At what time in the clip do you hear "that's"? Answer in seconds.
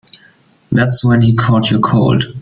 0.71-1.05